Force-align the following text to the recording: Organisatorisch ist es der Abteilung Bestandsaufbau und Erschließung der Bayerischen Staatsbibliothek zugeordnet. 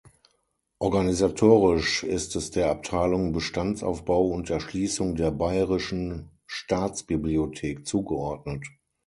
Organisatorisch 0.79 2.01
ist 2.01 2.35
es 2.35 2.49
der 2.49 2.71
Abteilung 2.71 3.33
Bestandsaufbau 3.33 4.29
und 4.29 4.49
Erschließung 4.49 5.13
der 5.15 5.29
Bayerischen 5.29 6.31
Staatsbibliothek 6.47 7.85
zugeordnet. 7.85 8.65